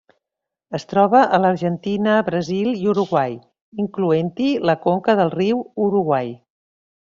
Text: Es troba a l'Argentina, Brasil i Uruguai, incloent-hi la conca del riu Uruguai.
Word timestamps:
Es 0.77 0.85
troba 0.93 1.19
a 1.37 1.39
l'Argentina, 1.43 2.15
Brasil 2.31 2.71
i 2.79 2.89
Uruguai, 2.95 3.37
incloent-hi 3.85 4.49
la 4.71 4.77
conca 4.89 5.19
del 5.23 5.33
riu 5.39 5.65
Uruguai. 5.91 6.37